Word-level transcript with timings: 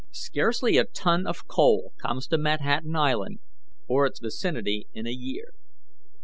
"Scarcely 0.09 0.77
a 0.79 0.83
ton 0.85 1.27
of 1.27 1.47
coal 1.47 1.93
comes 2.01 2.25
to 2.25 2.39
Manhattan 2.39 2.95
Island 2.95 3.37
or 3.87 4.07
its 4.07 4.19
vicinity 4.19 4.87
in 4.95 5.05
a 5.05 5.11
year. 5.11 5.53